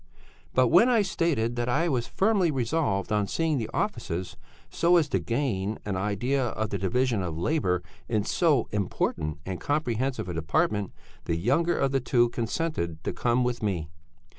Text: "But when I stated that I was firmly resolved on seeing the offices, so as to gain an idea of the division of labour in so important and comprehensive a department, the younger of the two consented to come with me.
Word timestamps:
"But 0.55 0.69
when 0.69 0.89
I 0.89 1.03
stated 1.03 1.55
that 1.57 1.69
I 1.69 1.87
was 1.87 2.07
firmly 2.07 2.49
resolved 2.49 3.11
on 3.11 3.27
seeing 3.27 3.59
the 3.59 3.69
offices, 3.71 4.35
so 4.71 4.97
as 4.97 5.07
to 5.09 5.19
gain 5.19 5.77
an 5.85 5.95
idea 5.95 6.43
of 6.43 6.71
the 6.71 6.79
division 6.79 7.21
of 7.21 7.37
labour 7.37 7.83
in 8.09 8.23
so 8.23 8.67
important 8.71 9.37
and 9.45 9.61
comprehensive 9.61 10.27
a 10.27 10.33
department, 10.33 10.91
the 11.25 11.35
younger 11.35 11.77
of 11.77 11.91
the 11.91 11.99
two 11.99 12.29
consented 12.29 13.03
to 13.03 13.13
come 13.13 13.43
with 13.43 13.61
me. 13.61 13.89